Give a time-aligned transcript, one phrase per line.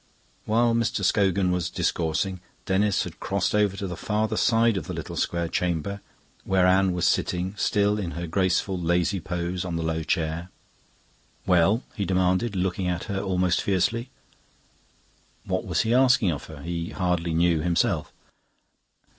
[0.45, 1.05] While Mr.
[1.05, 5.47] Scogan was discoursing, Denis had crossed over to the farther side of the little square
[5.47, 6.01] chamber,
[6.43, 10.49] where Anne was sitting, still in her graceful, lazy pose, on the low chair.
[11.45, 14.09] "Well?" he demanded, looking at her almost fiercely.
[15.45, 16.63] What was he asking of her?
[16.63, 18.11] He hardly knew himself.